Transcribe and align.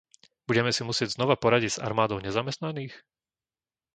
Budeme 0.49 0.71
si 0.75 0.81
musieť 0.89 1.09
znova 1.15 1.35
poradiť 1.43 1.71
s 1.77 1.81
armádou 1.87 2.17
nezamestnaných? 2.27 2.95